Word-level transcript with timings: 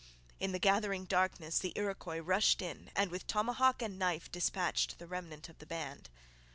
In 0.39 0.51
the 0.51 0.57
gathering 0.57 1.05
darkness 1.05 1.59
the 1.59 1.73
Iroquois 1.75 2.17
rushed 2.17 2.63
in 2.63 2.89
and 2.95 3.11
with 3.11 3.27
tomahawk 3.27 3.83
and 3.83 3.99
knife 3.99 4.31
dispatched 4.31 4.97
the 4.97 5.05
remnant 5.05 5.47
of 5.47 5.59
the 5.59 5.67
band. 5.67 6.09